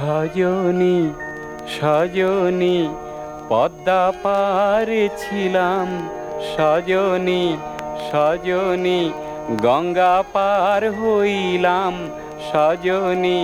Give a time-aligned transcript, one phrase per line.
[0.00, 0.98] সজনী
[1.76, 2.78] সজনী
[3.50, 5.88] পদ্মা পারে ছিলাম।
[6.52, 7.44] সজনী
[8.08, 9.00] সজনী
[9.64, 11.94] গঙ্গা পার হইলাম।
[12.48, 13.40] সজনী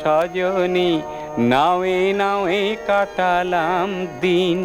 [0.00, 0.90] সজনী
[1.50, 3.90] নাওয়ে নাওয়ে কাটালাম
[4.22, 4.58] দিন।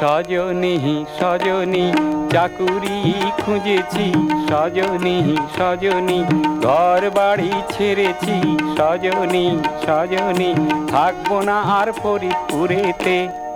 [0.00, 1.92] সজনী সজনী,
[2.30, 2.98] চাকুরি
[3.44, 4.06] খুঁজেছি।
[4.48, 6.24] সজনী সজনী
[6.62, 8.36] ঘর বাড়ি ছেড়েছি।
[8.76, 9.46] সজনী
[9.86, 10.54] সজনী,
[10.88, 13.49] থাকব না আর ফরিদপুরেতে।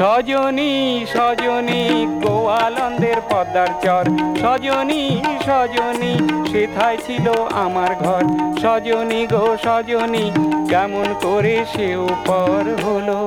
[0.00, 4.04] সজনী সজনী, গোয়ালন্দের পদ্মার চর।
[4.40, 6.12] সজনী সজনী,
[6.52, 8.22] সেথায় ছিল আমার ঘর।
[8.62, 10.30] সজনী গো, সজনী,
[10.70, 13.20] কেমন করে সে উপর হলো?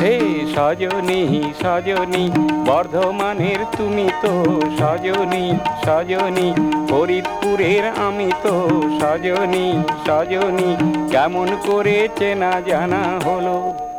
[0.00, 0.14] হে
[0.54, 2.30] সজনী সজনী,
[2.66, 5.52] বর্ধমানের তুমি তো সজনী
[5.84, 6.48] সজনী,
[6.88, 8.68] ফরিদপুরের আমি তো
[9.00, 10.70] সজনী সজনী,
[11.10, 13.89] কেমন করে চেনা জানা হলো?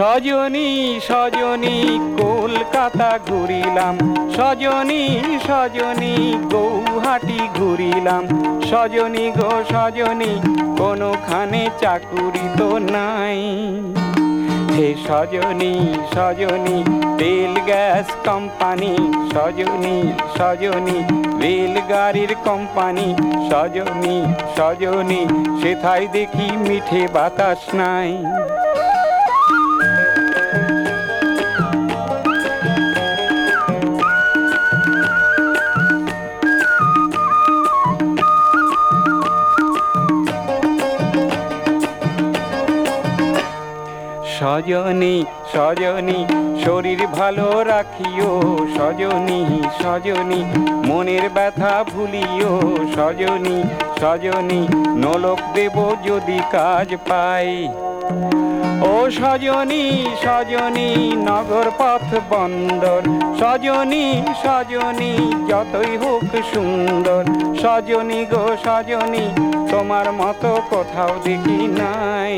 [0.00, 1.76] সজনী সজনী
[2.18, 3.94] কলকাতা ঘুরিলাম।
[4.36, 5.02] সজনী
[5.46, 6.14] সজনী
[6.52, 8.24] গৌহাটি ঘুরিলাম।
[8.70, 10.32] সজনী গো, সজনী,
[10.78, 13.40] কোনোখানে চাকুরি তো নাই।
[14.76, 15.74] হে সজনী
[16.14, 16.78] সজনী,
[17.18, 18.92] তেল গ্যাস কোম্পানি।
[19.34, 19.96] সজনী
[20.38, 20.98] সজনী,
[21.42, 23.08] রেলগাড়ির কোম্পানি।
[23.50, 24.16] সজনী
[24.56, 25.20] সজনী,
[25.62, 28.10] সেথায় দেখি মিঠে বাতাস নাই।
[44.40, 45.16] সজনী
[45.52, 46.20] সজনী,
[46.64, 48.30] শরীর ভালো রাখিও,
[48.76, 49.40] সজনী
[49.80, 50.40] সজনী,
[50.88, 52.52] মনের ব্যথা ভুলিও,
[52.96, 53.58] সজনী
[54.00, 54.60] সজনী,
[55.02, 57.50] নলক দেব যদি কাজ পাই।
[58.90, 59.84] ও সজনী
[60.24, 60.88] সজনী,
[61.28, 63.00] নগর পথ বন্দর,
[63.40, 64.04] সজনী
[64.42, 65.12] সজনী,
[65.50, 67.22] যতই হোক সুন্দর,
[67.62, 69.24] সজনী গো সজনী,
[69.70, 72.29] তোমার মতো কোথাও দেখি নাই।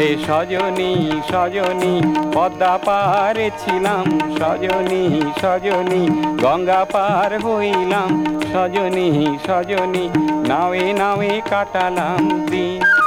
[0.00, 0.92] হে সজনী
[1.30, 1.94] সজনী,
[2.34, 4.04] পদ্মা পারে ছিলাম।
[4.38, 5.02] সজনী
[5.42, 6.02] সজনী,
[6.42, 8.10] গঙ্গা পার হইলাম।
[8.52, 9.08] সজনী
[9.46, 10.04] সজনী,
[10.48, 12.99] নাওয়ে নাওয়ে কাটালাম দিন।